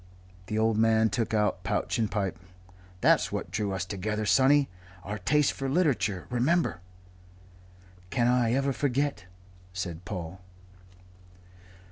The 0.47 0.57
old 0.57 0.79
man 0.79 1.11
took 1.11 1.31
out 1.31 1.63
pouch 1.63 1.99
and 1.99 2.09
pipe. 2.09 2.39
"That's 3.01 3.31
what 3.31 3.51
drew 3.51 3.71
us 3.71 3.85
together, 3.85 4.25
sonny, 4.25 4.67
our 5.03 5.19
taste 5.19 5.53
for 5.53 5.69
literature. 5.69 6.25
Remember?" 6.31 6.79
"Can 8.09 8.27
I 8.27 8.51
ever 8.53 8.73
forget?" 8.73 9.25
said 9.73 10.03
Paul. 10.03 10.41